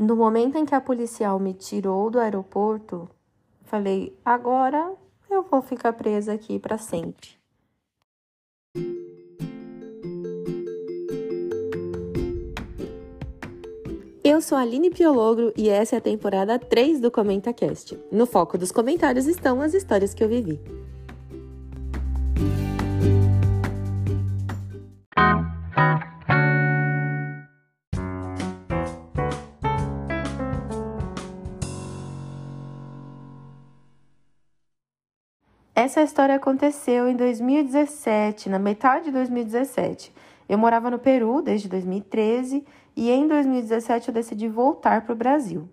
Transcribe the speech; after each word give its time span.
No 0.00 0.16
momento 0.16 0.56
em 0.56 0.64
que 0.64 0.74
a 0.74 0.80
policial 0.80 1.38
me 1.38 1.52
tirou 1.52 2.08
do 2.08 2.18
aeroporto, 2.18 3.06
falei: 3.64 4.16
agora 4.24 4.94
eu 5.28 5.42
vou 5.42 5.60
ficar 5.60 5.92
presa 5.92 6.32
aqui 6.32 6.58
para 6.58 6.78
sempre. 6.78 7.28
Eu 14.24 14.40
sou 14.40 14.56
a 14.56 14.62
Aline 14.62 14.88
Piologro 14.88 15.52
e 15.54 15.68
essa 15.68 15.96
é 15.96 15.98
a 15.98 16.00
temporada 16.00 16.58
3 16.58 16.98
do 16.98 17.10
ComentaCast. 17.10 17.98
No 18.10 18.24
foco 18.24 18.56
dos 18.56 18.72
comentários 18.72 19.26
estão 19.26 19.60
as 19.60 19.74
histórias 19.74 20.14
que 20.14 20.24
eu 20.24 20.28
vivi. 20.30 20.58
Essa 35.82 36.02
história 36.02 36.34
aconteceu 36.34 37.08
em 37.08 37.16
2017, 37.16 38.50
na 38.50 38.58
metade 38.58 39.06
de 39.06 39.12
2017. 39.12 40.12
Eu 40.46 40.58
morava 40.58 40.90
no 40.90 40.98
Peru 40.98 41.40
desde 41.40 41.70
2013 41.70 42.66
e 42.94 43.10
em 43.10 43.26
2017 43.26 44.08
eu 44.08 44.12
decidi 44.12 44.46
voltar 44.46 45.00
para 45.00 45.14
o 45.14 45.16
Brasil. 45.16 45.66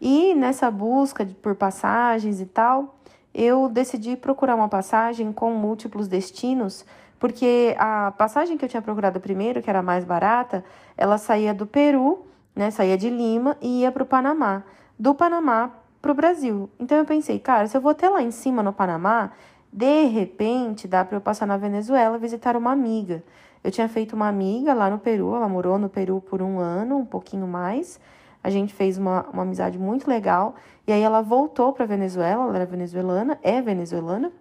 E 0.00 0.32
nessa 0.32 0.70
busca 0.70 1.26
por 1.42 1.56
passagens 1.56 2.40
e 2.40 2.46
tal, 2.46 3.00
eu 3.34 3.68
decidi 3.68 4.14
procurar 4.14 4.54
uma 4.54 4.68
passagem 4.68 5.32
com 5.32 5.50
múltiplos 5.50 6.06
destinos, 6.06 6.86
porque 7.18 7.74
a 7.80 8.12
passagem 8.12 8.56
que 8.56 8.64
eu 8.64 8.68
tinha 8.68 8.80
procurado 8.80 9.18
primeiro, 9.18 9.60
que 9.60 9.68
era 9.68 9.82
mais 9.82 10.04
barata, 10.04 10.64
ela 10.96 11.18
saía 11.18 11.52
do 11.52 11.66
Peru, 11.66 12.24
né, 12.54 12.70
saía 12.70 12.96
de 12.96 13.10
Lima 13.10 13.56
e 13.60 13.80
ia 13.80 13.90
para 13.90 14.04
o 14.04 14.06
Panamá. 14.06 14.62
Do 14.96 15.16
Panamá 15.16 15.72
para 16.08 16.12
o 16.12 16.14
Brasil. 16.14 16.70
Então 16.80 16.96
eu 16.96 17.04
pensei, 17.04 17.38
cara, 17.38 17.66
se 17.66 17.76
eu 17.76 17.82
vou 17.82 17.90
até 17.90 18.08
lá 18.08 18.22
em 18.22 18.30
cima 18.30 18.62
no 18.62 18.72
Panamá, 18.72 19.32
de 19.70 20.04
repente 20.04 20.88
dá 20.88 21.04
para 21.04 21.18
eu 21.18 21.20
passar 21.20 21.44
na 21.44 21.58
Venezuela 21.58 22.16
visitar 22.16 22.56
uma 22.56 22.72
amiga. 22.72 23.22
Eu 23.62 23.70
tinha 23.70 23.86
feito 23.90 24.16
uma 24.16 24.26
amiga 24.26 24.72
lá 24.72 24.88
no 24.88 24.98
Peru, 24.98 25.34
ela 25.34 25.46
morou 25.46 25.78
no 25.78 25.90
Peru 25.90 26.22
por 26.22 26.40
um 26.40 26.58
ano, 26.58 26.96
um 26.96 27.04
pouquinho 27.04 27.46
mais. 27.46 28.00
A 28.42 28.48
gente 28.48 28.72
fez 28.72 28.96
uma, 28.96 29.26
uma 29.30 29.42
amizade 29.42 29.78
muito 29.78 30.08
legal. 30.08 30.54
E 30.86 30.92
aí 30.92 31.02
ela 31.02 31.20
voltou 31.20 31.74
para 31.74 31.84
Venezuela, 31.84 32.44
ela 32.44 32.56
era 32.56 32.64
venezuelana, 32.64 33.38
é 33.42 33.60
venezuelana. 33.60 34.32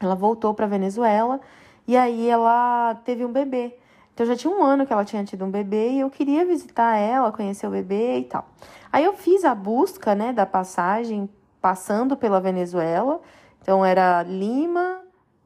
Ela 0.00 0.14
voltou 0.14 0.54
para 0.54 0.66
Venezuela 0.66 1.40
e 1.86 1.94
aí 1.94 2.26
ela 2.26 2.94
teve 3.04 3.22
um 3.22 3.30
bebê. 3.30 3.76
Então 4.14 4.26
já 4.26 4.36
tinha 4.36 4.52
um 4.52 4.62
ano 4.62 4.86
que 4.86 4.92
ela 4.92 5.04
tinha 5.04 5.24
tido 5.24 5.44
um 5.44 5.50
bebê 5.50 5.90
e 5.90 6.00
eu 6.00 6.10
queria 6.10 6.44
visitar 6.44 6.96
ela, 6.96 7.32
conhecer 7.32 7.66
o 7.66 7.70
bebê 7.70 8.18
e 8.18 8.24
tal. 8.24 8.46
Aí 8.92 9.04
eu 9.04 9.14
fiz 9.14 9.44
a 9.44 9.54
busca, 9.54 10.14
né, 10.14 10.32
da 10.32 10.44
passagem 10.44 11.28
passando 11.60 12.16
pela 12.16 12.40
Venezuela. 12.40 13.20
Então 13.62 13.84
era 13.84 14.22
Lima, 14.22 15.00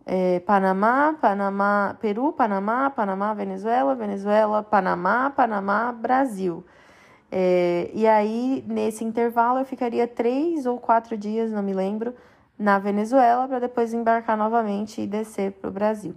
é, 0.04 0.40
Panamá, 0.40 1.14
Panamá, 1.20 1.96
Peru, 2.00 2.32
Panamá, 2.32 2.90
Panamá, 2.90 3.34
Venezuela, 3.34 3.94
Venezuela, 3.94 4.62
Panamá, 4.62 5.30
Panamá, 5.30 5.92
Brasil. 5.92 6.64
É, 7.30 7.90
e 7.92 8.06
aí, 8.06 8.64
nesse 8.66 9.04
intervalo, 9.04 9.58
eu 9.58 9.64
ficaria 9.64 10.06
três 10.06 10.64
ou 10.64 10.78
quatro 10.78 11.16
dias, 11.16 11.50
não 11.50 11.62
me 11.62 11.74
lembro, 11.74 12.14
na 12.58 12.78
Venezuela, 12.78 13.46
para 13.48 13.58
depois 13.58 13.92
embarcar 13.92 14.36
novamente 14.36 15.02
e 15.02 15.06
descer 15.06 15.52
para 15.52 15.68
o 15.68 15.72
Brasil. 15.72 16.14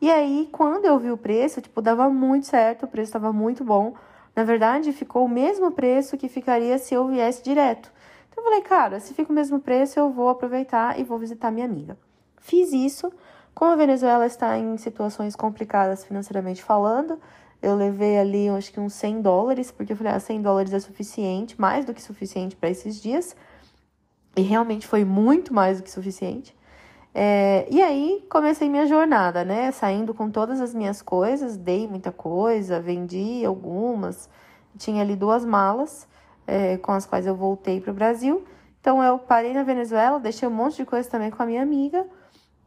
E 0.00 0.10
aí, 0.10 0.48
quando 0.52 0.84
eu 0.84 0.98
vi 0.98 1.10
o 1.10 1.16
preço, 1.16 1.60
tipo, 1.60 1.80
dava 1.80 2.08
muito 2.10 2.46
certo, 2.46 2.84
o 2.84 2.88
preço 2.88 3.08
estava 3.08 3.32
muito 3.32 3.64
bom. 3.64 3.94
Na 4.34 4.44
verdade, 4.44 4.92
ficou 4.92 5.24
o 5.24 5.28
mesmo 5.28 5.72
preço 5.72 6.16
que 6.18 6.28
ficaria 6.28 6.76
se 6.78 6.94
eu 6.94 7.06
viesse 7.08 7.42
direto. 7.42 7.90
Então, 8.30 8.44
eu 8.44 8.50
falei, 8.50 8.60
cara, 8.62 9.00
se 9.00 9.14
fica 9.14 9.32
o 9.32 9.34
mesmo 9.34 9.58
preço, 9.58 9.98
eu 9.98 10.10
vou 10.10 10.28
aproveitar 10.28 11.00
e 11.00 11.04
vou 11.04 11.18
visitar 11.18 11.50
minha 11.50 11.64
amiga. 11.64 11.96
Fiz 12.36 12.72
isso. 12.72 13.10
Como 13.54 13.72
a 13.72 13.76
Venezuela 13.76 14.26
está 14.26 14.58
em 14.58 14.76
situações 14.76 15.34
complicadas 15.34 16.04
financeiramente 16.04 16.62
falando, 16.62 17.18
eu 17.62 17.74
levei 17.74 18.18
ali, 18.18 18.48
acho 18.50 18.72
que 18.72 18.78
uns 18.78 18.92
100 18.92 19.22
dólares, 19.22 19.70
porque 19.70 19.92
eu 19.92 19.96
falei, 19.96 20.12
ah, 20.12 20.20
100 20.20 20.42
dólares 20.42 20.72
é 20.74 20.78
suficiente, 20.78 21.58
mais 21.60 21.84
do 21.84 21.94
que 21.94 22.02
suficiente 22.02 22.54
para 22.54 22.68
esses 22.68 23.00
dias. 23.00 23.34
E 24.36 24.42
realmente 24.42 24.86
foi 24.86 25.04
muito 25.04 25.54
mais 25.54 25.78
do 25.78 25.84
que 25.84 25.90
suficiente. 25.90 26.55
É, 27.18 27.66
e 27.70 27.82
aí 27.82 28.22
comecei 28.28 28.68
minha 28.68 28.84
jornada, 28.86 29.42
né? 29.42 29.72
Saindo 29.72 30.12
com 30.12 30.30
todas 30.30 30.60
as 30.60 30.74
minhas 30.74 31.00
coisas, 31.00 31.56
dei 31.56 31.88
muita 31.88 32.12
coisa, 32.12 32.78
vendi 32.78 33.42
algumas. 33.42 34.28
Tinha 34.76 35.00
ali 35.00 35.16
duas 35.16 35.42
malas 35.42 36.06
é, 36.46 36.76
com 36.76 36.92
as 36.92 37.06
quais 37.06 37.26
eu 37.26 37.34
voltei 37.34 37.80
para 37.80 37.90
o 37.90 37.94
Brasil. 37.94 38.44
Então 38.82 39.02
eu 39.02 39.18
parei 39.18 39.54
na 39.54 39.62
Venezuela, 39.62 40.20
deixei 40.20 40.46
um 40.46 40.50
monte 40.50 40.76
de 40.76 40.84
coisa 40.84 41.08
também 41.08 41.30
com 41.30 41.42
a 41.42 41.46
minha 41.46 41.62
amiga, 41.62 42.04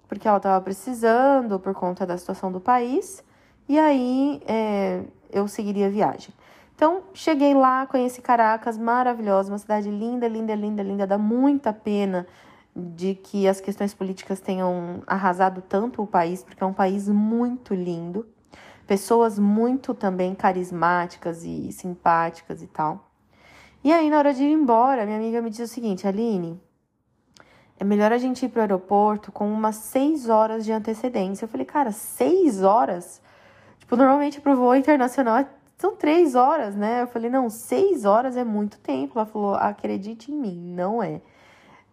porque 0.08 0.28
ela 0.28 0.38
estava 0.38 0.60
precisando 0.64 1.60
por 1.60 1.76
conta 1.76 2.04
da 2.04 2.18
situação 2.18 2.52
do 2.52 2.60
país. 2.60 3.24
E 3.68 3.78
aí 3.78 4.42
é, 4.48 5.04
eu 5.32 5.48
seguiria 5.48 5.86
a 5.86 5.92
viagem. 5.92 6.34
Então, 6.76 7.04
cheguei 7.14 7.54
lá, 7.54 7.86
conheci 7.86 8.20
Caracas, 8.20 8.80
maravilhosa, 8.80 9.52
uma 9.52 9.60
cidade 9.60 9.92
linda, 9.92 10.28
linda, 10.28 10.56
linda, 10.56 10.82
linda, 10.82 11.06
dá 11.06 11.20
muita 11.20 11.72
pena 11.72 12.26
de 12.76 13.16
que 13.16 13.48
as 13.48 13.60
questões 13.60 13.94
políticas 13.94 14.40
tenham 14.40 15.02
arrasado 15.08 15.62
tanto 15.62 16.02
o 16.02 16.08
país, 16.08 16.44
porque 16.44 16.64
é 16.64 16.68
um 16.68 16.74
país 16.74 17.10
muito 17.10 17.74
lindo, 17.74 18.28
pessoas 18.88 19.38
muito 19.38 19.94
também 19.94 20.34
carismáticas 20.34 21.44
e 21.44 21.72
simpáticas 21.72 22.62
e 22.62 22.68
tal. 22.68 23.12
E 23.84 23.94
aí, 23.94 24.10
na 24.10 24.18
hora 24.18 24.34
de 24.34 24.44
ir 24.44 24.52
embora, 24.52 25.06
minha 25.06 25.18
amiga 25.18 25.42
me 25.42 25.50
disse 25.50 25.64
o 25.64 25.68
seguinte: 25.68 26.08
Aline, 26.08 26.60
é 27.80 27.84
melhor 27.84 28.12
a 28.12 28.18
gente 28.18 28.46
ir 28.46 28.50
para 28.50 28.60
o 28.60 28.62
aeroporto 28.62 29.32
com 29.32 29.50
umas 29.50 29.78
seis 29.78 30.28
horas 30.28 30.66
de 30.66 30.72
antecedência. 30.72 31.46
Eu 31.46 31.50
falei, 31.50 31.66
cara, 31.66 31.92
seis 31.94 32.62
horas? 32.62 33.22
Tipo, 33.80 33.96
normalmente 33.96 34.42
para 34.42 34.52
o 34.52 34.56
voo 34.56 34.76
internacional 34.76 35.46
são 35.78 35.96
três 35.96 36.36
horas, 36.36 36.76
né? 36.76 37.04
Eu 37.04 37.08
falei, 37.08 37.30
não, 37.30 37.50
seis 37.50 38.04
horas 38.04 38.36
é 38.36 38.44
muito 38.44 38.78
tempo. 38.80 39.18
Ela 39.18 39.26
falou, 39.26 39.56
acredite 39.56 40.30
em 40.30 40.36
mim, 40.36 40.74
não 40.76 41.02
é 41.02 41.22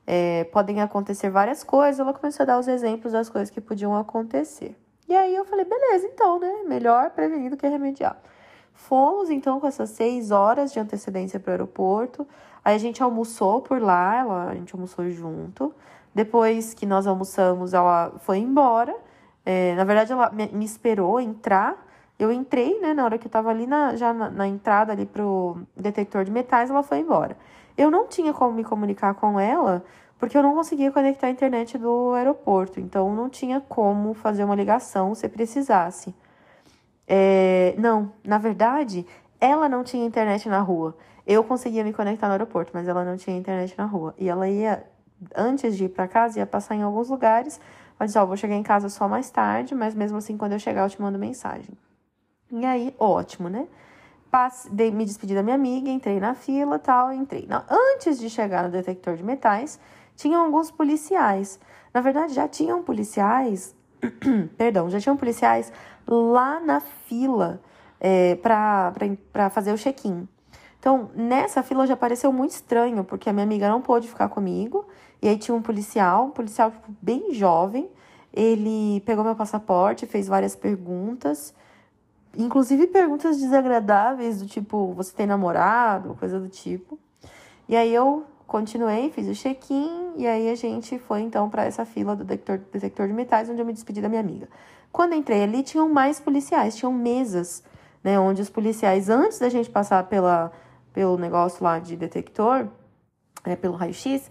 é, 0.07 0.45
podem 0.45 0.81
acontecer 0.81 1.29
várias 1.31 1.65
coisas. 1.65 1.99
Ela 1.99 2.15
começou 2.15 2.45
a 2.45 2.47
dar 2.47 2.59
os 2.59 2.69
exemplos 2.69 3.13
das 3.13 3.29
coisas 3.29 3.51
que 3.51 3.61
podiam 3.61 3.97
acontecer. 3.97 4.77
E 5.09 5.15
aí 5.15 5.35
eu 5.35 5.45
falei, 5.45 5.65
beleza, 5.65 6.07
então, 6.07 6.39
né? 6.39 6.63
Melhor 6.67 7.11
prevenir 7.11 7.51
do 7.51 7.57
que 7.57 7.67
remediar. 7.67 8.17
Fomos 8.73 9.31
então 9.31 9.59
com 9.59 9.67
essas 9.67 9.91
seis 9.91 10.31
horas 10.31 10.73
de 10.73 10.79
antecedência 10.79 11.41
para 11.41 11.51
o 11.51 11.53
aeroporto. 11.53 12.27
Aí 12.65 12.75
a 12.75 12.79
gente 12.79 13.03
almoçou 13.03 13.63
por 13.63 13.81
lá, 13.81 14.17
ela, 14.17 14.49
a 14.51 14.55
gente 14.55 14.75
almoçou 14.75 15.09
junto. 15.11 15.75
Depois 16.15 16.75
que 16.75 16.85
nós 16.85 17.07
almoçamos, 17.07 17.73
ela 17.73 18.13
foi 18.21 18.39
embora. 18.39 18.95
É, 19.45 19.75
na 19.77 19.85
verdade, 19.85 20.13
ela 20.13 20.31
me, 20.31 20.65
esperou 20.65 21.21
entrar. 21.21 21.87
Eu 22.19 22.33
entrei, 22.33 22.81
né? 22.81 22.93
Na 22.93 23.05
hora 23.05 23.19
que 23.19 23.27
eu 23.27 23.31
tava 23.31 23.51
ali 23.51 23.67
na, 23.67 23.95
já 23.97 24.13
na, 24.13 24.31
na 24.31 24.49
entrada 24.49 24.93
ali 24.93 25.07
pro 25.07 25.59
detector 25.77 26.25
de 26.25 26.31
metais, 26.31 26.71
ela 26.71 26.83
foi 26.83 26.99
embora. 26.99 27.37
Eu 27.77 27.91
não 27.91 28.07
tinha 28.07 28.33
como 28.33 28.53
me 28.53 28.65
comunicar 28.65 29.15
com 29.15 29.39
ela 29.39 29.85
porque 30.19 30.37
eu 30.37 30.43
não 30.43 30.55
conseguia 30.55 30.91
conectar 30.91 31.27
a 31.27 31.31
internet 31.31 31.77
do 31.77 32.13
aeroporto, 32.13 32.81
então 32.81 33.15
não 33.15 33.29
tinha 33.29 33.61
como 33.61 34.15
fazer 34.15 34.45
uma 34.45 34.55
ligação 34.55 35.15
se 35.15 35.29
precisasse. 35.29 36.15
É, 37.07 37.75
não, 37.79 38.13
na 38.25 38.39
verdade, 38.39 39.07
ela 39.41 39.69
não 39.69 39.85
tinha 39.85 40.05
internet 40.05 40.49
na 40.49 40.61
rua. 40.61 40.97
Eu 41.27 41.45
conseguia 41.45 41.85
me 41.85 41.93
conectar 41.93 42.27
no 42.29 42.33
aeroporto, 42.33 42.71
mas 42.73 42.89
ela 42.89 43.05
não 43.05 43.17
tinha 43.17 43.37
internet 43.37 43.75
na 43.77 43.85
rua. 43.85 44.15
E 44.19 44.29
ela 44.29 44.49
ia, 44.49 44.85
antes 45.35 45.77
de 45.77 45.85
ir 45.85 45.89
para 45.91 46.09
casa, 46.09 46.39
ia 46.39 46.47
passar 46.47 46.75
em 46.75 46.83
alguns 46.83 47.11
lugares. 47.11 47.61
Ela 47.99 48.07
disse: 48.07 48.19
Ó, 48.19 48.25
vou 48.25 48.37
chegar 48.37 48.55
em 48.55 48.63
casa 48.63 48.89
só 48.89 49.09
mais 49.09 49.31
tarde, 49.31 49.75
mas 49.75 49.95
mesmo 49.95 50.19
assim, 50.19 50.37
quando 50.37 50.53
eu 50.53 50.59
chegar, 50.59 50.85
eu 50.85 50.91
te 50.91 51.01
mando 51.01 51.19
mensagem. 51.19 51.77
E 52.51 52.65
aí, 52.65 52.95
ótimo, 52.99 53.49
né? 53.49 53.67
Me 54.93 55.07
despedi 55.07 55.35
da 55.35 55.43
minha 55.43 55.55
amiga, 55.55 55.89
entrei 55.89 56.21
na 56.21 56.35
fila 56.35 56.79
tal, 56.79 57.11
entrei. 57.11 57.47
Não, 57.49 57.63
antes 57.71 58.19
de 58.19 58.29
chegar 58.29 58.65
no 58.65 58.71
detector 58.71 59.17
de 59.17 59.23
metais, 59.25 59.81
tinham 60.15 60.45
alguns 60.45 60.71
policiais. 60.71 61.59
Na 61.95 62.03
verdade, 62.03 62.35
já 62.35 62.47
tinham 62.47 62.83
policiais, 62.83 63.75
perdão, 64.59 64.91
já 64.91 65.01
tinham 65.01 65.17
policiais 65.17 65.73
lá 66.07 66.61
na 66.61 66.81
fila 66.81 67.63
é, 67.99 68.35
para 68.35 69.49
fazer 69.49 69.73
o 69.73 69.79
check-in. 69.79 70.29
Então, 70.79 71.11
nessa 71.15 71.63
fila 71.63 71.87
já 71.87 71.97
pareceu 71.97 72.31
muito 72.31 72.51
estranho, 72.51 73.05
porque 73.05 73.31
a 73.31 73.33
minha 73.33 73.45
amiga 73.45 73.71
não 73.71 73.81
pôde 73.81 74.07
ficar 74.07 74.29
comigo. 74.29 74.87
E 75.23 75.29
aí 75.29 75.39
tinha 75.39 75.55
um 75.55 75.63
policial, 75.63 76.27
um 76.27 76.31
policial 76.31 76.71
tipo, 76.71 76.95
bem 77.01 77.33
jovem. 77.33 77.89
Ele 78.35 79.01
pegou 79.07 79.25
meu 79.25 79.35
passaporte, 79.35 80.05
fez 80.05 80.29
várias 80.29 80.55
perguntas 80.55 81.55
inclusive 82.37 82.87
perguntas 82.87 83.39
desagradáveis 83.39 84.41
do 84.41 84.47
tipo, 84.47 84.93
você 84.95 85.15
tem 85.15 85.27
namorado, 85.27 86.15
coisa 86.19 86.39
do 86.39 86.49
tipo. 86.49 86.99
E 87.69 87.77
aí 87.77 87.93
eu 87.93 88.25
continuei, 88.47 89.11
fiz 89.11 89.27
o 89.29 89.35
check-in 89.35 90.13
e 90.17 90.27
aí 90.27 90.49
a 90.49 90.55
gente 90.55 90.99
foi 90.99 91.21
então 91.23 91.51
para 91.51 91.65
essa 91.65 91.85
fila 91.85 92.15
do 92.15 92.25
detector, 92.25 92.59
detector 92.73 93.07
de 93.09 93.13
metais, 93.13 93.51
onde 93.51 93.61
eu 93.61 93.67
me 93.67 93.73
despedi 93.73 94.01
da 94.01 94.09
minha 94.09 94.21
amiga. 94.21 94.49
Quando 94.93 95.15
entrei 95.15 95.43
ali, 95.43 95.63
tinham 95.63 95.89
mais 95.89 96.21
policiais, 96.21 96.77
tinham 96.77 96.93
mesas, 96.93 97.63
né, 98.03 98.19
onde 98.19 98.41
os 98.41 98.49
policiais, 98.49 99.11
antes 99.11 99.39
da 99.39 99.49
gente 99.49 99.69
passar 99.69 100.05
pela, 100.05 100.53
pelo 100.93 101.19
negócio 101.19 101.63
lá 101.63 101.79
de 101.79 101.97
detector, 101.97 102.69
é, 103.45 103.57
pelo 103.57 103.75
raio-x, 103.75 104.31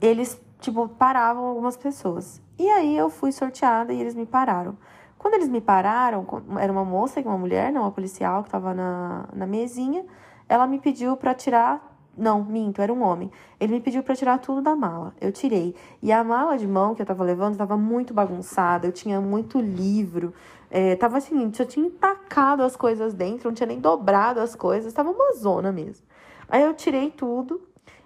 eles, 0.00 0.40
tipo, 0.60 0.88
paravam 0.88 1.44
algumas 1.44 1.76
pessoas. 1.76 2.40
E 2.58 2.68
aí 2.68 2.96
eu 2.96 3.08
fui 3.08 3.32
sorteada 3.32 3.92
e 3.92 4.00
eles 4.00 4.14
me 4.14 4.26
pararam. 4.26 4.76
Quando 5.20 5.34
eles 5.34 5.50
me 5.50 5.60
pararam, 5.60 6.26
era 6.58 6.72
uma 6.72 6.82
moça, 6.82 7.20
uma 7.20 7.36
mulher, 7.36 7.70
não, 7.70 7.82
uma 7.82 7.90
policial 7.90 8.42
que 8.42 8.48
estava 8.48 8.72
na, 8.72 9.28
na 9.34 9.46
mesinha, 9.46 10.02
ela 10.48 10.66
me 10.66 10.78
pediu 10.78 11.14
para 11.14 11.34
tirar. 11.34 11.94
Não, 12.16 12.42
minto, 12.42 12.80
era 12.80 12.90
um 12.90 13.02
homem. 13.02 13.30
Ele 13.60 13.74
me 13.74 13.80
pediu 13.82 14.02
para 14.02 14.16
tirar 14.16 14.38
tudo 14.38 14.62
da 14.62 14.74
mala. 14.74 15.14
Eu 15.20 15.30
tirei. 15.30 15.76
E 16.02 16.10
a 16.10 16.24
mala 16.24 16.56
de 16.56 16.66
mão 16.66 16.94
que 16.94 17.02
eu 17.02 17.06
tava 17.06 17.22
levando 17.22 17.52
estava 17.52 17.76
muito 17.76 18.14
bagunçada, 18.14 18.86
eu 18.86 18.92
tinha 18.92 19.20
muito 19.20 19.60
livro. 19.60 20.32
É, 20.70 20.96
tava 20.96 21.18
assim, 21.18 21.52
eu 21.58 21.66
tinha 21.66 21.86
empacado 21.86 22.62
as 22.62 22.74
coisas 22.74 23.12
dentro, 23.12 23.50
não 23.50 23.54
tinha 23.54 23.66
nem 23.66 23.78
dobrado 23.78 24.40
as 24.40 24.56
coisas, 24.56 24.90
tava 24.90 25.10
uma 25.10 25.34
zona 25.34 25.70
mesmo. 25.70 26.06
Aí 26.48 26.62
eu 26.62 26.72
tirei 26.72 27.10
tudo, 27.10 27.60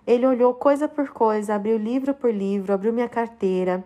ele 0.04 0.26
olhou 0.26 0.52
coisa 0.52 0.88
por 0.88 1.10
coisa, 1.10 1.54
abriu 1.54 1.78
livro 1.78 2.12
por 2.12 2.34
livro, 2.34 2.74
abriu 2.74 2.92
minha 2.92 3.08
carteira, 3.08 3.84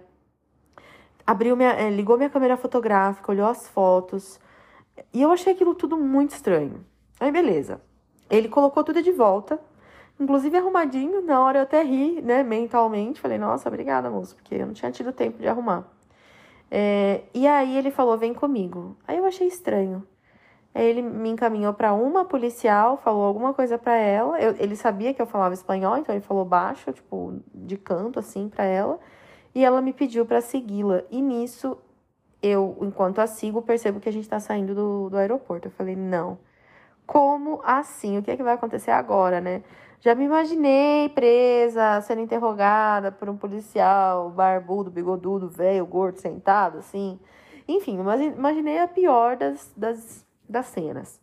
abriu 1.29 1.55
minha, 1.55 1.73
é, 1.73 1.91
ligou 1.91 2.17
minha 2.17 2.31
câmera 2.31 2.57
fotográfica, 2.57 3.31
olhou 3.31 3.47
as 3.47 3.69
fotos. 3.69 4.41
E 5.13 5.21
eu 5.21 5.31
achei 5.31 5.53
aquilo 5.53 5.75
tudo 5.75 5.95
muito 5.99 6.31
estranho. 6.31 6.83
Aí, 7.21 7.31
beleza. 7.31 7.83
Ele 8.31 8.49
colocou 8.49 8.83
tudo 8.83 9.03
de 9.03 9.13
volta, 9.13 9.61
inclusive 10.19 10.57
arrumadinho. 10.57 11.21
Na 11.21 11.45
hora 11.45 11.59
eu 11.59 11.63
até 11.65 11.83
ri, 11.83 12.23
né, 12.23 12.43
mentalmente. 12.43 13.21
Falei, 13.21 13.37
nossa, 13.37 13.69
obrigada, 13.69 14.09
moço, 14.09 14.35
porque 14.37 14.55
eu 14.55 14.65
não 14.65 14.73
tinha 14.73 14.91
tido 14.91 15.13
tempo 15.13 15.39
de 15.39 15.47
arrumar. 15.47 15.87
É, 16.71 17.25
e 17.35 17.47
aí 17.47 17.77
ele 17.77 17.91
falou, 17.91 18.17
vem 18.17 18.33
comigo. 18.33 18.97
Aí 19.07 19.19
eu 19.19 19.27
achei 19.27 19.47
estranho. 19.47 20.03
Aí 20.75 20.87
ele 20.87 21.03
me 21.03 21.29
encaminhou 21.29 21.75
para 21.75 21.93
uma 21.93 22.25
policial, 22.25 22.97
falou 22.97 23.25
alguma 23.25 23.53
coisa 23.53 23.77
para 23.77 23.97
ela. 23.97 24.41
Eu, 24.41 24.55
ele 24.59 24.77
sabia 24.77 25.13
que 25.13 25.21
eu 25.21 25.27
falava 25.27 25.53
espanhol, 25.53 25.99
então 25.99 26.15
ele 26.15 26.25
falou 26.25 26.47
baixo, 26.47 26.91
tipo, 26.91 27.39
de 27.55 27.77
canto, 27.77 28.19
assim, 28.19 28.49
para 28.49 28.65
ela 28.65 28.99
e 29.59 29.65
ela 29.65 29.83
me 29.83 29.93
pediu 29.93 30.25
para 30.25 30.41
segui-la. 30.41 31.03
E 31.11 31.21
nisso, 31.21 31.77
eu, 32.41 32.79
enquanto 32.81 33.19
a 33.19 33.27
sigo, 33.27 33.61
percebo 33.61 33.99
que 33.99 34.09
a 34.09 34.13
gente 34.13 34.23
está 34.23 34.39
saindo 34.39 34.73
do, 34.73 35.11
do 35.11 35.17
aeroporto. 35.17 35.67
Eu 35.67 35.73
falei, 35.73 35.97
não. 35.97 36.39
Como 37.05 37.61
assim? 37.65 38.17
O 38.17 38.23
que 38.23 38.31
é 38.31 38.37
que 38.37 38.43
vai 38.45 38.55
acontecer 38.55 38.93
agora, 38.93 39.41
né? 39.41 39.65
Já 39.99 40.15
me 40.15 40.23
imaginei 40.23 41.09
presa, 41.09 42.01
sendo 42.03 42.21
interrogada 42.21 43.11
por 43.11 43.29
um 43.29 43.37
policial 43.37 44.31
barbudo, 44.31 44.93
bigodudo, 44.93 45.49
velho, 45.49 45.85
gordo, 45.85 46.21
sentado, 46.21 46.79
assim. 46.79 47.19
Enfim, 47.67 47.99
imaginei 48.37 48.79
a 48.79 48.87
pior 48.87 49.37
das, 49.37 49.73
das, 49.77 50.25
das 50.49 50.67
cenas. 50.67 51.21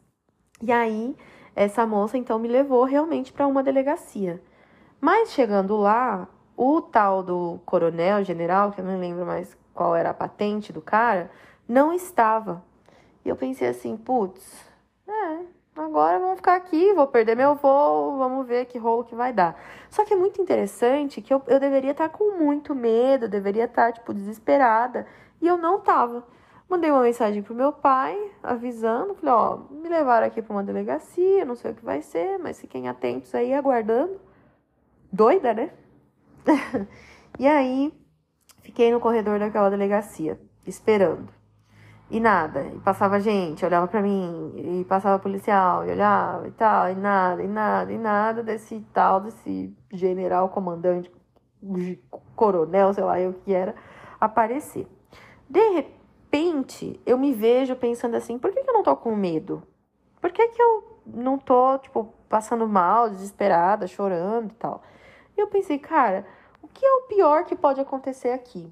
E 0.62 0.74
aí, 0.74 1.16
essa 1.56 1.88
moça 1.88 2.18
então 2.18 2.38
me 2.38 2.50
levou 2.50 2.84
realmente 2.84 3.32
para 3.32 3.48
uma 3.48 3.64
delegacia. 3.64 4.44
Mas 5.00 5.32
chegando 5.32 5.78
lá, 5.78 6.28
o 6.58 6.82
tal 6.82 7.24
do 7.24 7.60
coronel, 7.66 8.24
general, 8.24 8.72
que 8.72 8.82
eu 8.82 8.86
não 8.86 9.00
lembro 9.00 9.26
mais 9.26 9.56
qual 9.74 9.96
era 9.96 10.12
a 10.12 10.14
patente 10.14 10.72
do 10.72 10.82
cara, 10.82 11.30
não 11.68 11.94
estava. 11.94 12.64
E 13.24 13.30
eu 13.30 13.36
pensei 13.36 13.68
assim, 13.68 13.98
putz, 13.98 14.66
é, 15.08 15.40
agora 15.76 16.20
vamos 16.20 16.38
ficar 16.38 16.56
aqui, 16.56 16.94
vou 16.94 17.08
perder 17.08 17.36
meu 17.36 17.56
voo, 17.56 18.18
vamos 18.18 18.48
ver 18.48 18.66
que 18.66 18.78
rolo 18.78 19.04
que 19.04 19.16
vai 19.16 19.34
dar. 19.34 19.60
Só 19.90 20.06
que 20.06 20.14
é 20.14 20.18
muito 20.18 20.42
interessante 20.42 21.22
que 21.22 21.34
eu, 21.34 21.42
eu 21.48 21.60
deveria 21.60 21.92
estar 21.92 22.10
com 22.10 22.38
muito 22.38 22.74
medo, 22.74 23.28
deveria 23.28 23.66
estar, 23.66 23.92
tipo, 23.92 24.14
desesperada. 24.14 25.06
E 25.42 25.48
eu 25.48 25.58
não 25.58 25.80
tava. 25.80 26.26
Mandei 26.70 26.90
uma 26.90 27.02
mensagem 27.02 27.44
pro 27.44 27.54
meu 27.54 27.72
pai, 27.72 28.18
avisando, 28.42 29.14
falei, 29.16 29.36
ó, 29.36 29.58
me 29.70 29.88
levaram 29.88 30.26
aqui 30.26 30.42
para 30.42 30.52
uma 30.52 30.64
delegacia, 30.64 31.46
não 31.46 31.56
sei 31.56 31.72
o 31.72 31.76
que 31.76 31.86
vai 31.86 32.02
ser, 32.02 32.40
mas 32.40 32.60
fiquem 32.60 32.88
atentos 32.88 33.36
aí, 33.36 33.54
aguardando. 33.54 34.20
Doida, 35.12 35.54
né? 35.54 35.70
e 37.40 37.48
aí, 37.48 37.94
fiquei 38.62 38.92
no 38.92 39.00
corredor 39.00 39.40
daquela 39.40 39.70
delegacia, 39.70 40.40
esperando. 40.66 41.34
E 42.10 42.20
nada, 42.20 42.62
e 42.68 42.80
passava 42.80 43.20
gente, 43.20 43.66
olhava 43.66 43.88
para 43.88 44.02
mim, 44.02 44.54
e 44.56 44.86
passava 44.86 45.18
policial, 45.18 45.88
e 45.88 45.92
olhava 45.92 46.48
e 46.48 46.52
tal, 46.52 46.92
e 46.92 46.96
nada, 46.96 47.42
e 47.44 47.48
nada, 47.48 47.92
e 47.92 47.98
nada 47.98 48.44
desse 48.44 48.80
tal, 48.94 49.22
desse 49.22 49.76
general, 49.92 50.50
comandante, 50.50 51.12
coronel, 52.36 52.94
sei 52.94 53.04
lá 53.04 53.20
eu 53.20 53.34
que 53.34 53.52
era, 53.52 53.74
aparecer. 54.20 54.88
De 55.50 55.60
repente, 55.70 57.00
eu 57.08 57.18
me 57.18 57.34
vejo 57.34 57.76
pensando 57.76 58.16
assim, 58.16 58.38
por 58.38 58.52
que, 58.52 58.64
que 58.64 58.70
eu 58.70 58.74
não 58.74 58.84
tô 58.84 58.96
com 58.96 59.16
medo? 59.16 59.64
Por 60.22 60.32
que, 60.32 60.48
que 60.50 60.62
eu 60.62 61.02
não 61.08 61.40
tô, 61.40 61.80
tipo, 61.80 62.14
passando 62.30 62.68
mal, 62.68 63.10
desesperada, 63.10 63.88
chorando 63.88 64.52
e 64.52 64.56
tal? 64.56 64.84
E 65.38 65.42
eu 65.42 65.48
pensei, 65.48 65.78
cara, 65.78 66.26
o 66.62 66.68
que 66.68 66.86
é 66.86 66.92
o 66.94 67.02
pior 67.04 67.46
que 67.46 67.56
pode 67.56 67.80
acontecer 67.80 68.30
aqui? 68.30 68.72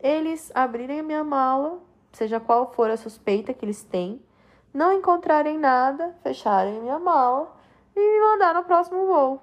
Eles 0.00 0.52
abrirem 0.54 1.00
a 1.00 1.02
minha 1.02 1.24
mala, 1.24 1.80
seja 2.12 2.38
qual 2.38 2.72
for 2.72 2.90
a 2.90 2.96
suspeita 2.96 3.52
que 3.52 3.64
eles 3.64 3.82
têm, 3.82 4.22
não 4.72 4.92
encontrarem 4.92 5.58
nada, 5.58 6.14
fecharem 6.22 6.78
a 6.78 6.80
minha 6.80 6.98
mala 6.98 7.56
e 7.94 8.00
me 8.00 8.20
mandar 8.20 8.54
no 8.54 8.64
próximo 8.64 9.06
voo. 9.06 9.40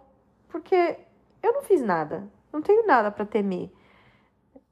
Porque 0.48 0.98
eu 1.42 1.54
não 1.54 1.62
fiz 1.64 1.82
nada, 1.82 2.28
não 2.52 2.62
tenho 2.62 2.86
nada 2.86 3.12
para 3.12 3.26
temer. 3.26 3.72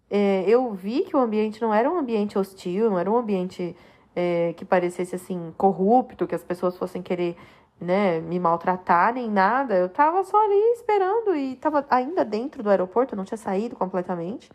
É, 0.09 0.44
eu 0.47 0.71
vi 0.73 1.03
que 1.03 1.15
o 1.15 1.19
ambiente 1.19 1.61
não 1.61 1.73
era 1.73 1.89
um 1.89 1.97
ambiente 1.97 2.37
hostil, 2.37 2.89
não 2.89 2.99
era 2.99 3.09
um 3.09 3.17
ambiente 3.17 3.75
é, 4.15 4.53
que 4.53 4.65
parecesse 4.65 5.15
assim 5.15 5.53
corrupto, 5.57 6.27
que 6.27 6.35
as 6.35 6.43
pessoas 6.43 6.77
fossem 6.77 7.01
querer 7.01 7.35
né, 7.79 8.19
me 8.19 8.39
maltratar 8.39 9.13
nem 9.13 9.29
nada. 9.29 9.75
Eu 9.75 9.89
tava 9.89 10.23
só 10.23 10.37
ali 10.43 10.73
esperando 10.73 11.35
e 11.35 11.55
tava 11.55 11.85
ainda 11.89 12.23
dentro 12.23 12.61
do 12.61 12.69
aeroporto, 12.69 13.13
eu 13.13 13.17
não 13.17 13.25
tinha 13.25 13.37
saído 13.37 13.75
completamente. 13.75 14.49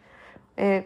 É, 0.56 0.84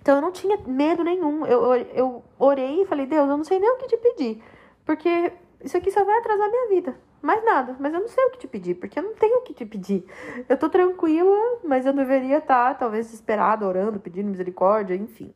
então 0.00 0.16
eu 0.16 0.22
não 0.22 0.32
tinha 0.32 0.58
medo 0.66 1.04
nenhum. 1.04 1.46
Eu, 1.46 1.74
eu, 1.74 2.24
orei 2.38 2.82
e 2.82 2.86
falei, 2.86 3.06
Deus, 3.06 3.28
eu 3.28 3.36
não 3.36 3.44
sei 3.44 3.58
nem 3.58 3.70
o 3.70 3.76
que 3.76 3.86
te 3.86 3.96
pedir. 3.96 4.42
Porque 4.84 5.32
isso 5.62 5.76
aqui 5.76 5.90
só 5.90 6.04
vai 6.04 6.18
atrasar 6.18 6.50
minha 6.50 6.68
vida. 6.68 6.96
Mais 7.20 7.44
nada. 7.44 7.76
Mas 7.78 7.92
eu 7.92 8.00
não 8.00 8.08
sei 8.08 8.24
o 8.24 8.30
que 8.30 8.38
te 8.38 8.48
pedir, 8.48 8.74
porque 8.74 8.98
eu 8.98 9.02
não 9.02 9.14
tenho 9.14 9.38
o 9.38 9.42
que 9.42 9.52
te 9.54 9.66
pedir. 9.66 10.04
Eu 10.48 10.56
tô 10.56 10.68
tranquila, 10.68 11.58
mas 11.64 11.84
eu 11.84 11.92
deveria 11.92 12.38
estar, 12.38 12.72
tá, 12.72 12.74
talvez, 12.74 13.06
desesperada, 13.06 13.66
orando, 13.66 14.00
pedindo 14.00 14.30
misericórdia, 14.30 14.94
enfim. 14.94 15.34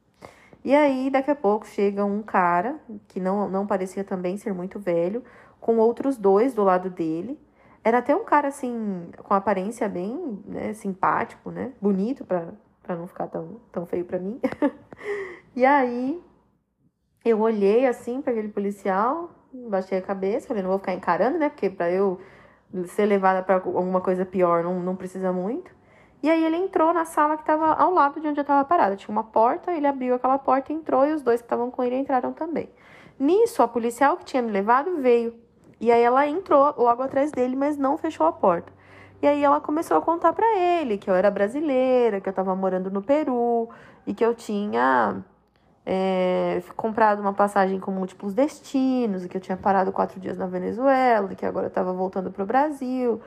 E 0.64 0.75
aí, 0.75 1.11
daqui 1.11 1.31
a 1.31 1.35
pouco, 1.35 1.67
chega 1.67 2.05
um 2.05 2.23
cara, 2.23 2.79
que 3.09 3.19
não, 3.19 3.49
não 3.49 3.67
parecia 3.67 4.05
também 4.05 4.37
ser 4.37 4.53
muito 4.55 4.79
velho, 4.79 5.25
com 5.61 5.79
outros 5.79 6.17
dois 6.17 6.55
do 6.55 6.62
lado 6.62 6.88
dele. 6.88 7.38
Era 7.85 7.99
até 7.99 8.14
um 8.14 8.25
cara, 8.25 8.49
assim, 8.49 9.11
com 9.25 9.35
aparência 9.35 9.88
bem 9.88 10.41
né, 10.46 10.72
simpático, 10.75 11.51
né? 11.51 11.72
Bonito, 11.81 12.25
pra, 12.25 12.48
pra 12.82 12.94
não 12.94 13.08
ficar 13.08 13.27
tão, 13.27 13.60
tão 13.72 13.86
feio 13.86 14.05
pra 14.05 14.19
mim. 14.20 14.41
e 15.56 15.65
aí, 15.65 16.22
eu 17.25 17.41
olhei, 17.41 17.86
assim, 17.86 18.22
para 18.22 18.32
aquele 18.32 18.48
policial, 18.48 19.31
baixei 19.53 19.98
a 19.98 20.03
cabeça, 20.03 20.46
falei, 20.46 20.63
não 20.63 20.70
vou 20.70 20.79
ficar 20.79 20.94
encarando, 20.94 21.39
né? 21.39 21.48
Porque 21.48 21.69
pra 21.70 21.91
eu 21.91 22.20
ser 22.86 23.06
levada 23.06 23.43
para 23.43 23.56
alguma 23.56 24.01
coisa 24.01 24.25
pior 24.25 24.65
não, 24.65 24.81
não 24.81 24.96
precisa 24.96 25.32
muito. 25.32 25.70
E 26.22 26.31
aí 26.31 26.44
ele 26.44 26.56
entrou 26.56 26.94
na 26.94 27.05
sala 27.05 27.36
que 27.36 27.43
estava 27.43 27.72
ao 27.74 27.93
lado 27.93 28.20
de 28.20 28.29
onde 28.29 28.38
eu 28.38 28.43
estava 28.43 28.64
parada. 28.64 28.94
Tinha 28.94 29.10
uma 29.10 29.24
porta, 29.24 29.72
ele 29.72 29.86
abriu 29.86 30.14
aquela 30.14 30.38
porta, 30.38 30.72
entrou 30.72 31.05
e 31.05 31.12
os 31.12 31.22
dois 31.22 31.41
que 31.41 31.46
estavam 31.46 31.70
com 31.70 31.82
ele 31.82 31.96
entraram 31.96 32.32
também. 32.32 32.70
Nisso, 33.19 33.62
a 33.62 33.69
policial 33.69 34.17
que 34.17 34.24
tinha 34.24 34.43
me 34.43 34.52
levado 34.52 34.98
veio. 34.98 35.34
E 35.81 35.91
aí 35.91 36.00
ela 36.00 36.26
entrou 36.26 36.72
logo 36.79 37.02
atrás 37.02 37.32
dele, 37.32 37.56
mas 37.56 37.76
não 37.76 37.98
fechou 37.98 38.24
a 38.26 38.32
porta. 38.32 38.72
E 39.20 39.26
aí 39.26 39.43
ela 39.43 39.60
começou 39.60 39.96
a 39.96 40.00
contar 40.00 40.32
para 40.32 40.46
ele 40.56 40.96
que 40.96 41.10
eu 41.10 41.14
era 41.14 41.31
brasileira, 41.31 42.20
que 42.20 42.29
eu 42.29 42.32
estava 42.32 42.55
morando 42.55 42.91
no 42.91 43.02
Peru 43.02 43.69
e 44.06 44.14
que 44.14 44.24
eu 44.24 44.34
tinha 44.34 45.24
é, 45.84 46.62
comprado 46.76 47.20
uma 47.20 47.32
passagem 47.32 47.81
com 47.81 47.91
múltiplos 47.91 48.32
destinos, 48.32 49.24
e 49.24 49.29
que 49.29 49.36
eu 49.36 49.41
tinha 49.41 49.56
parado 49.56 49.91
quatro 49.93 50.20
dias 50.20 50.36
na 50.36 50.46
Venezuela, 50.46 51.32
e 51.32 51.36
que 51.36 51.46
agora 51.46 51.67
estava 51.67 51.93
voltando 51.93 52.31
para 52.31 52.43
o 52.43 52.46
Brasil 52.46 53.20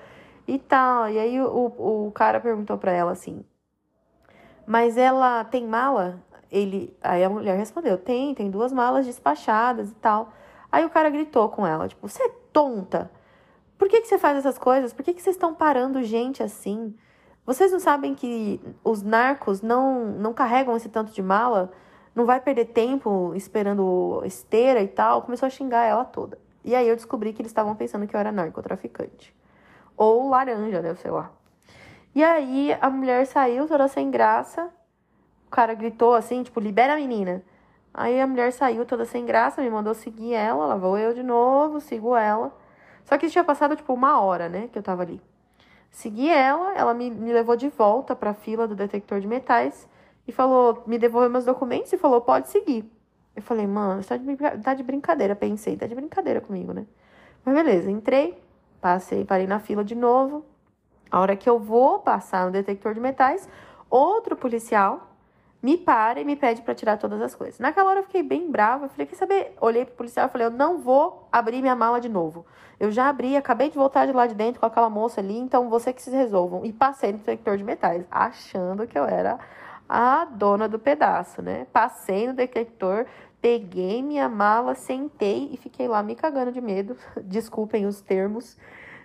e 0.47 0.59
tal. 0.59 1.09
E 1.09 1.19
aí 1.19 1.41
o, 1.41 2.07
o 2.07 2.11
cara 2.11 2.39
perguntou 2.39 2.77
para 2.77 2.91
ela 2.91 3.11
assim: 3.11 3.43
Mas 4.65 4.97
ela 4.97 5.43
tem 5.43 5.65
mala? 5.67 6.21
Ele, 6.51 6.95
aí 7.01 7.23
a 7.23 7.29
mulher 7.29 7.57
respondeu: 7.57 7.97
Tem, 7.97 8.33
tem 8.33 8.49
duas 8.49 8.71
malas 8.71 9.05
despachadas 9.05 9.91
e 9.91 9.95
tal. 9.95 10.33
Aí 10.71 10.85
o 10.85 10.89
cara 10.89 11.09
gritou 11.09 11.49
com 11.49 11.65
ela: 11.65 11.87
Tipo, 11.87 12.07
você 12.07 12.23
é 12.23 12.31
tonta? 12.51 13.11
Por 13.77 13.89
que, 13.89 14.01
que 14.01 14.07
você 14.07 14.17
faz 14.17 14.37
essas 14.37 14.57
coisas? 14.57 14.93
Por 14.93 15.03
que, 15.03 15.13
que 15.13 15.21
vocês 15.21 15.35
estão 15.35 15.53
parando 15.53 16.01
gente 16.03 16.41
assim? 16.41 16.95
Vocês 17.45 17.71
não 17.71 17.79
sabem 17.79 18.15
que 18.15 18.59
os 18.83 19.03
narcos 19.03 19.61
não, 19.61 20.05
não 20.13 20.33
carregam 20.33 20.75
esse 20.75 20.89
tanto 20.89 21.11
de 21.11 21.21
mala? 21.21 21.71
Não 22.15 22.25
vai 22.25 22.39
perder 22.39 22.65
tempo 22.65 23.33
esperando 23.35 24.23
esteira 24.25 24.81
e 24.81 24.87
tal? 24.87 25.21
Começou 25.21 25.45
a 25.45 25.49
xingar 25.49 25.85
ela 25.85 26.05
toda. 26.05 26.39
E 26.63 26.73
aí 26.73 26.87
eu 26.87 26.95
descobri 26.95 27.33
que 27.33 27.41
eles 27.41 27.51
estavam 27.51 27.75
pensando 27.75 28.07
que 28.07 28.15
eu 28.15 28.19
era 28.19 28.31
narcotraficante. 28.31 29.35
Ou 29.97 30.29
laranja, 30.29 30.81
né? 30.81 30.95
Sei 30.95 31.11
lá. 31.11 31.31
E 32.13 32.23
aí 32.23 32.77
a 32.79 32.89
mulher 32.89 33.25
saiu 33.25 33.67
toda 33.67 33.87
sem 33.87 34.09
graça. 34.09 34.69
O 35.47 35.49
cara 35.51 35.73
gritou 35.73 36.13
assim, 36.13 36.43
tipo, 36.43 36.59
libera 36.59 36.93
a 36.93 36.95
menina. 36.97 37.43
Aí 37.93 38.19
a 38.19 38.27
mulher 38.27 38.51
saiu 38.51 38.85
toda 38.85 39.05
sem 39.05 39.25
graça, 39.25 39.61
me 39.61 39.69
mandou 39.69 39.93
seguir 39.93 40.33
ela. 40.33 40.65
Lá 40.65 40.75
vou 40.75 40.97
eu 40.97 41.13
de 41.13 41.23
novo, 41.23 41.79
sigo 41.79 42.15
ela. 42.15 42.51
Só 43.05 43.17
que 43.17 43.29
tinha 43.29 43.43
passado, 43.43 43.75
tipo, 43.75 43.93
uma 43.93 44.19
hora, 44.19 44.49
né, 44.49 44.67
que 44.71 44.77
eu 44.77 44.83
tava 44.83 45.03
ali. 45.03 45.21
Segui 45.91 46.29
ela, 46.29 46.73
ela 46.73 46.93
me, 46.93 47.09
me 47.09 47.31
levou 47.31 47.55
de 47.55 47.69
volta 47.69 48.15
pra 48.15 48.33
fila 48.33 48.67
do 48.67 48.75
detector 48.75 49.21
de 49.21 49.27
metais 49.27 49.87
e 50.27 50.31
falou, 50.31 50.83
me 50.85 50.97
devolveu 50.97 51.29
meus 51.29 51.45
documentos 51.45 51.93
e 51.93 51.97
falou, 51.97 52.19
pode 52.19 52.49
seguir. 52.49 52.91
Eu 53.35 53.41
falei, 53.41 53.67
mano, 53.67 54.01
você 54.01 54.09
tá 54.09 54.17
de, 54.17 54.61
tá 54.61 54.73
de 54.73 54.83
brincadeira, 54.83 55.35
pensei, 55.35 55.77
tá 55.77 55.85
de 55.87 55.95
brincadeira 55.95 56.41
comigo, 56.41 56.73
né? 56.73 56.85
Mas 57.45 57.55
beleza, 57.55 57.91
entrei, 57.91 58.37
passei, 58.85 59.25
parei 59.25 59.47
na 59.47 59.57
fila 59.57 59.83
de 59.83 59.95
novo. 59.95 60.45
A 61.09 61.19
hora 61.19 61.35
que 61.35 61.49
eu 61.49 61.57
vou 61.57 61.97
passar 61.97 62.45
no 62.45 62.51
detector 62.51 62.93
de 62.93 62.99
metais, 62.99 63.49
outro 63.89 64.35
policial 64.35 65.07
me 65.59 65.75
para 65.75 66.21
e 66.21 66.23
me 66.23 66.35
pede 66.35 66.61
para 66.61 66.75
tirar 66.75 66.97
todas 66.97 67.19
as 67.19 67.33
coisas. 67.33 67.59
Naquela 67.59 67.89
hora 67.89 68.01
eu 68.01 68.03
fiquei 68.03 68.21
bem 68.21 68.51
brava, 68.51 68.87
falei, 68.87 69.07
quer 69.07 69.15
saber? 69.15 69.55
Olhei 69.59 69.85
pro 69.85 69.95
policial 69.95 70.27
e 70.27 70.29
falei, 70.29 70.45
eu 70.45 70.51
não 70.51 70.77
vou 70.77 71.27
abrir 71.31 71.63
minha 71.63 71.75
mala 71.75 71.99
de 71.99 72.07
novo. 72.07 72.45
Eu 72.79 72.91
já 72.91 73.09
abri, 73.09 73.35
acabei 73.35 73.71
de 73.71 73.75
voltar 73.75 74.05
de 74.05 74.11
lá 74.11 74.27
de 74.27 74.35
dentro 74.35 74.59
com 74.59 74.67
aquela 74.67 74.87
moça 74.87 75.19
ali, 75.19 75.35
então 75.35 75.67
você 75.67 75.91
que 75.91 76.03
se 76.03 76.11
resolvam. 76.11 76.63
E 76.63 76.71
passei 76.71 77.11
no 77.11 77.17
detector 77.17 77.57
de 77.57 77.63
metais, 77.63 78.05
achando 78.11 78.85
que 78.85 78.99
eu 78.99 79.05
era 79.05 79.39
a 79.89 80.25
dona 80.25 80.69
do 80.69 80.77
pedaço, 80.77 81.41
né? 81.41 81.65
Passei 81.73 82.27
no 82.27 82.35
detector, 82.35 83.07
peguei 83.41 84.03
minha 84.03 84.29
mala, 84.29 84.75
sentei 84.75 85.49
e 85.51 85.57
fiquei 85.57 85.87
lá 85.87 86.03
me 86.03 86.15
cagando 86.15 86.51
de 86.51 86.61
medo. 86.61 86.95
Desculpem 87.23 87.87
os 87.87 87.99
termos. 87.99 88.55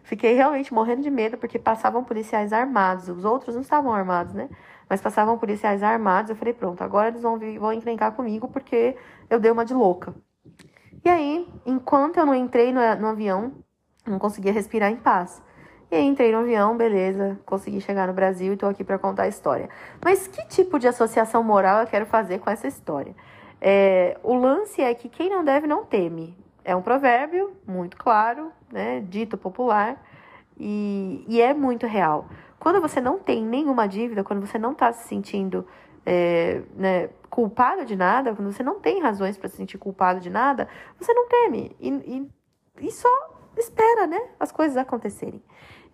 Fiquei 0.02 0.35
realmente 0.35 0.73
morrendo 0.73 1.02
de 1.02 1.11
medo 1.11 1.37
porque 1.37 1.59
passavam 1.59 2.02
policiais 2.04 2.52
armados. 2.52 3.09
Os 3.09 3.25
outros 3.25 3.54
não 3.54 3.62
estavam 3.62 3.92
armados, 3.92 4.35
né? 4.35 4.49
Mas 4.88 5.00
passavam 5.00 5.38
policiais 5.38 5.83
armados. 5.83 6.30
Eu 6.30 6.37
falei, 6.37 6.54
pronto, 6.54 6.83
agora 6.83 7.09
eles 7.09 7.23
vão, 7.23 7.38
vir, 7.38 7.59
vão 7.59 7.73
encrencar 7.73 8.12
comigo 8.12 8.49
porque 8.49 8.97
eu 9.28 9.38
dei 9.38 9.50
uma 9.50 9.64
de 9.64 9.75
louca. 9.75 10.14
E 11.04 11.09
aí, 11.09 11.49
enquanto 11.64 12.19
eu 12.19 12.26
não 12.26 12.35
entrei 12.35 12.73
no, 12.73 12.80
no 12.97 13.09
avião, 13.09 13.52
não 14.07 14.19
conseguia 14.19 14.52
respirar 14.52 14.90
em 14.90 14.97
paz. 14.97 15.42
E 15.90 15.97
aí 15.97 16.04
entrei 16.04 16.30
no 16.30 16.38
avião, 16.38 16.76
beleza, 16.76 17.38
consegui 17.45 17.80
chegar 17.80 18.07
no 18.07 18.12
Brasil 18.12 18.52
e 18.52 18.57
tô 18.57 18.66
aqui 18.66 18.85
para 18.85 18.99
contar 18.99 19.25
a 19.25 19.28
história. 19.28 19.69
Mas 20.04 20.28
que 20.28 20.47
tipo 20.47 20.78
de 20.78 20.87
associação 20.87 21.42
moral 21.42 21.80
eu 21.80 21.87
quero 21.87 22.07
fazer 22.07 22.38
com 22.38 22.49
essa 22.49 22.69
história? 22.69 23.14
É, 23.61 24.16
o 24.23 24.35
lance 24.35 24.80
é 24.80 24.95
que 24.95 25.09
quem 25.09 25.28
não 25.28 25.45
deve 25.45 25.66
não 25.66 25.85
teme. 25.85 26.37
É 26.64 26.76
um 26.76 26.83
provérbio 26.83 27.52
muito 27.66 27.97
claro, 27.97 28.52
né, 28.71 29.00
dito 29.00 29.37
popular, 29.37 30.03
e, 30.59 31.25
e 31.29 31.41
é 31.41 31.55
muito 31.55 31.87
real. 31.87 32.29
Quando 32.59 32.81
você 32.81 33.00
não 33.00 33.19
tem 33.19 33.43
nenhuma 33.43 33.89
dívida, 33.89 34.23
quando 34.23 34.47
você 34.47 34.59
não 34.59 34.73
está 34.73 34.93
se 34.93 35.09
sentindo 35.09 35.67
é, 36.05 36.62
né, 36.75 37.09
culpado 37.31 37.85
de 37.85 37.97
nada, 37.97 38.35
quando 38.35 38.53
você 38.53 38.62
não 38.62 38.79
tem 38.79 39.00
razões 39.00 39.39
para 39.39 39.49
se 39.49 39.57
sentir 39.57 39.79
culpado 39.79 40.21
de 40.21 40.29
nada, 40.29 40.69
você 40.99 41.12
não 41.15 41.27
teme. 41.29 41.75
E, 41.81 41.89
e, 41.89 42.31
e 42.87 42.91
só 42.91 43.09
espera, 43.57 44.07
né, 44.07 44.21
as 44.39 44.53
coisas 44.53 44.77
acontecerem. 44.77 45.43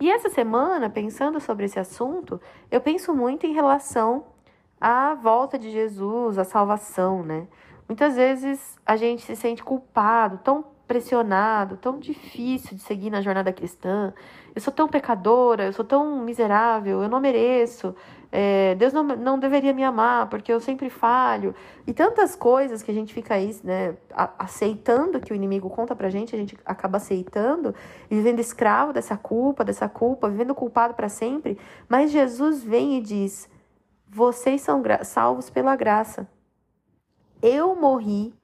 E 0.01 0.11
essa 0.11 0.29
semana, 0.29 0.91
pensando 0.91 1.41
sobre 1.41 1.65
esse 1.65 1.79
assunto, 1.79 2.41
eu 2.71 2.81
penso 2.81 3.15
muito 3.15 3.47
em 3.47 3.53
relação 3.53 4.27
à 4.81 5.15
volta 5.15 5.59
de 5.59 5.71
Jesus, 5.71 6.39
à 6.39 6.45
salvação, 6.45 7.23
né? 7.23 7.49
Muitas 7.89 8.17
vezes 8.17 8.79
a 8.85 8.97
gente 8.97 9.23
se 9.23 9.35
sente 9.37 9.63
culpado, 9.65 10.39
tão 10.39 10.65
pressionado, 10.87 11.77
tão 11.77 11.99
difícil 11.99 12.77
de 12.77 12.83
seguir 12.83 13.11
na 13.11 13.21
jornada 13.21 13.53
cristã. 13.53 14.13
Eu 14.55 14.61
sou 14.61 14.73
tão 14.73 14.89
pecadora, 14.89 15.65
eu 15.65 15.73
sou 15.73 15.85
tão 15.85 16.23
miserável, 16.23 17.03
eu 17.03 17.09
não 17.09 17.21
mereço. 17.21 17.95
É, 18.31 18.75
Deus 18.75 18.93
não, 18.93 19.03
não 19.03 19.39
deveria 19.39 19.73
me 19.73 19.85
amar 19.85 20.29
porque 20.29 20.53
eu 20.53 20.61
sempre 20.61 20.91
falho. 20.91 21.55
E 21.87 21.93
tantas 21.93 22.35
coisas 22.35 22.83
que 22.83 22.91
a 22.91 22.95
gente 22.95 23.13
fica 23.13 23.35
aí, 23.35 23.57
né, 23.63 23.97
aceitando 24.39 25.21
que 25.21 25.33
o 25.33 25.37
inimigo 25.37 25.69
conta 25.71 25.95
pra 25.95 26.09
gente, 26.09 26.35
a 26.35 26.39
gente 26.39 26.57
acaba 26.65 26.99
aceitando 26.99 27.75
e 28.11 28.15
vivendo 28.15 28.41
escravo 28.41 28.93
dessa 28.93 29.17
culpa, 29.17 29.65
dessa 29.65 29.89
culpa, 29.89 30.29
vivendo 30.29 30.55
culpado 30.55 30.95
para 30.95 31.09
sempre. 31.09 31.59
Mas 31.89 32.11
Jesus 32.11 32.63
vem 32.63 32.99
e 32.99 33.01
diz: 33.01 33.49
vocês 34.09 34.63
são 34.63 34.83
salvos 35.03 35.51
pela 35.51 35.77
graça. 35.77 36.29
Eu 37.43 37.77
morri 37.77 38.35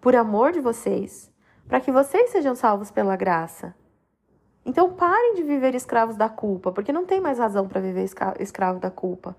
por 0.00 0.16
amor 0.16 0.52
de 0.52 0.60
vocês, 0.60 1.29
para 1.70 1.80
que 1.80 1.92
vocês 1.92 2.30
sejam 2.30 2.56
salvos 2.56 2.90
pela 2.90 3.14
graça. 3.14 3.72
Então 4.66 4.92
parem 4.92 5.36
de 5.36 5.44
viver 5.44 5.72
escravos 5.72 6.16
da 6.16 6.28
culpa, 6.28 6.72
porque 6.72 6.92
não 6.92 7.06
tem 7.06 7.20
mais 7.20 7.38
razão 7.38 7.68
para 7.68 7.80
viver 7.80 8.04
escravo 8.40 8.80
da 8.80 8.90
culpa. 8.90 9.36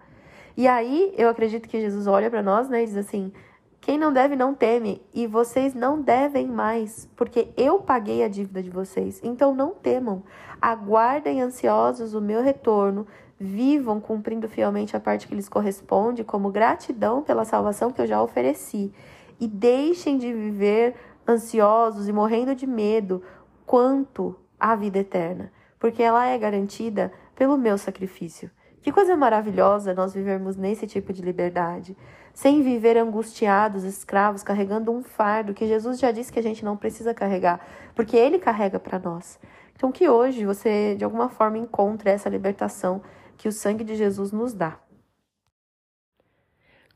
E 0.55 0.65
aí 0.65 1.13
eu 1.17 1.27
acredito 1.27 1.67
que 1.67 1.81
Jesus 1.81 2.07
olha 2.07 2.29
para 2.29 2.41
nós 2.41 2.69
né, 2.69 2.83
e 2.83 2.85
diz 2.85 2.95
assim: 2.95 3.33
quem 3.81 3.97
não 3.97 4.13
deve 4.13 4.37
não 4.37 4.55
teme, 4.55 5.01
e 5.13 5.27
vocês 5.27 5.73
não 5.73 6.01
devem 6.01 6.47
mais, 6.47 7.09
porque 7.17 7.49
eu 7.57 7.79
paguei 7.79 8.23
a 8.23 8.29
dívida 8.29 8.63
de 8.63 8.69
vocês. 8.69 9.19
Então 9.21 9.53
não 9.53 9.71
temam, 9.71 10.23
aguardem 10.61 11.41
ansiosos 11.41 12.13
o 12.13 12.21
meu 12.21 12.41
retorno, 12.41 13.05
vivam 13.37 13.99
cumprindo 13.99 14.47
fielmente 14.47 14.95
a 14.95 15.01
parte 15.01 15.27
que 15.27 15.35
lhes 15.35 15.49
corresponde, 15.49 16.23
como 16.23 16.49
gratidão 16.49 17.21
pela 17.21 17.43
salvação 17.43 17.91
que 17.91 18.01
eu 18.01 18.07
já 18.07 18.23
ofereci, 18.23 18.93
e 19.37 19.47
deixem 19.47 20.17
de 20.17 20.31
viver 20.31 20.95
ansiosos 21.31 22.07
e 22.07 22.13
morrendo 22.13 22.53
de 22.53 22.67
medo 22.67 23.23
quanto 23.65 24.35
a 24.59 24.75
vida 24.75 24.99
eterna, 24.99 25.51
porque 25.79 26.03
ela 26.03 26.27
é 26.27 26.37
garantida 26.37 27.11
pelo 27.35 27.57
meu 27.57 27.77
sacrifício. 27.77 28.51
Que 28.81 28.91
coisa 28.91 29.15
maravilhosa 29.15 29.93
nós 29.93 30.13
vivermos 30.13 30.55
nesse 30.55 30.87
tipo 30.87 31.13
de 31.13 31.21
liberdade, 31.21 31.95
sem 32.33 32.61
viver 32.63 32.97
angustiados, 32.97 33.83
escravos, 33.83 34.43
carregando 34.43 34.91
um 34.91 35.03
fardo 35.03 35.53
que 35.53 35.67
Jesus 35.67 35.99
já 35.99 36.11
disse 36.11 36.31
que 36.31 36.39
a 36.39 36.43
gente 36.43 36.65
não 36.65 36.75
precisa 36.75 37.13
carregar, 37.13 37.65
porque 37.95 38.17
ele 38.17 38.39
carrega 38.39 38.79
para 38.79 38.99
nós. 38.99 39.39
Então 39.75 39.91
que 39.91 40.09
hoje 40.09 40.45
você 40.45 40.95
de 40.95 41.03
alguma 41.03 41.29
forma 41.29 41.57
encontre 41.57 42.09
essa 42.09 42.29
libertação 42.29 43.01
que 43.37 43.47
o 43.47 43.51
sangue 43.51 43.83
de 43.83 43.95
Jesus 43.95 44.31
nos 44.31 44.53
dá. 44.53 44.77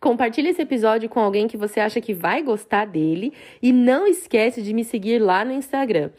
Compartilhe 0.05 0.49
esse 0.49 0.61
episódio 0.61 1.09
com 1.09 1.19
alguém 1.19 1.47
que 1.47 1.57
você 1.57 1.79
acha 1.79 1.99
que 1.99 2.13
vai 2.13 2.43
gostar 2.43 2.85
dele 2.85 3.33
e 3.59 3.73
não 3.73 4.05
esquece 4.05 4.61
de 4.61 4.71
me 4.71 4.83
seguir 4.83 5.17
lá 5.17 5.43
no 5.43 5.51
Instagram, 5.51 6.11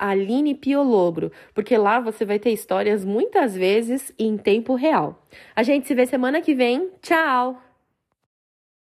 @alinepiolobro, 0.00 1.30
porque 1.54 1.76
lá 1.76 2.00
você 2.00 2.24
vai 2.24 2.40
ter 2.40 2.50
histórias 2.50 3.04
muitas 3.04 3.54
vezes 3.54 4.12
em 4.18 4.36
tempo 4.36 4.74
real. 4.74 5.24
A 5.54 5.62
gente 5.62 5.86
se 5.86 5.94
vê 5.94 6.04
semana 6.04 6.40
que 6.40 6.52
vem. 6.52 6.90
Tchau! 7.00 7.65